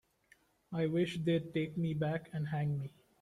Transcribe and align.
I 0.73 0.87
wish 0.87 1.19
they'd 1.23 1.53
take 1.53 1.77
me 1.77 1.93
back 1.93 2.31
and 2.33 2.47
hang 2.47 2.79
me. 2.79 2.89